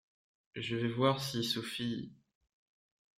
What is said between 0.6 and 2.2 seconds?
vais voir si Sophie…